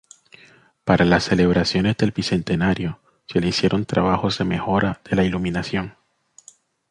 Para 0.83 1.05
las 1.05 1.25
celebraciones 1.25 1.95
del 1.95 2.09
Bicentenario 2.11 2.99
se 3.27 3.39
le 3.39 3.49
hicieron 3.49 3.85
trabajos 3.85 4.39
de 4.39 4.45
mejora 4.45 4.99
de 5.07 5.15
la 5.15 5.23
iluminación. 5.25 5.95